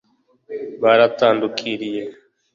Baratandukiriye 0.81 2.03